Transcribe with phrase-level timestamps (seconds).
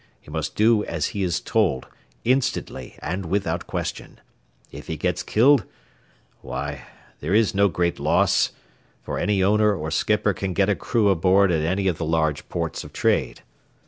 [0.19, 1.85] He must do as he is told,
[2.25, 4.19] instantly and without question;
[4.71, 5.63] if he gets killed
[6.41, 6.87] why,
[7.19, 8.49] there is no great loss,
[9.03, 12.49] for any owner or skipper can get a crew aboard at any of the large
[12.49, 13.41] ports of trade.